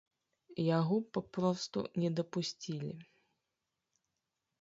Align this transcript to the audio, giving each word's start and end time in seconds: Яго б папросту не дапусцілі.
Яго 0.77 0.95
б 1.01 1.05
папросту 1.17 1.83
не 2.03 2.09
дапусцілі. 2.21 2.91